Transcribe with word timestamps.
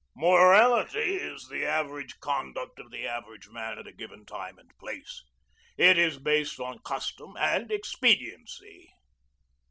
"Morality 0.15 1.13
is 1.17 1.47
the 1.47 1.63
average 1.63 2.19
conduct 2.19 2.79
of 2.79 2.89
the 2.89 3.05
average 3.05 3.49
man 3.49 3.77
at 3.77 3.85
a 3.85 3.91
given 3.93 4.25
time 4.25 4.57
and 4.57 4.75
place. 4.79 5.23
It 5.77 5.99
is 5.99 6.17
based 6.17 6.59
on 6.59 6.79
custom 6.79 7.37
and 7.37 7.71
expediency. 7.71 8.89